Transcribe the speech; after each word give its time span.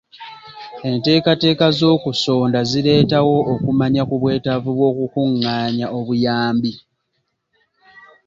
Enteekateeka 0.89 1.65
z'okusonda 1.77 2.59
zireetawo 2.69 3.35
okumanya 3.53 4.01
ku 4.09 4.15
bwetaavu 4.21 4.69
bw'okukungaanya 4.77 5.87
obuyambi. 5.97 6.71